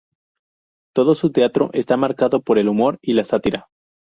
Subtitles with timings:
[0.95, 3.69] Todo su teatro está marcado por el humor y la sátira.